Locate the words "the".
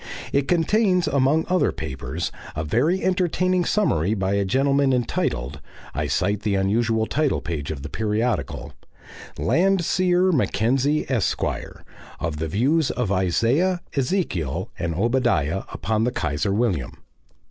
6.41-6.55, 7.83-7.87, 12.37-12.47, 16.05-16.11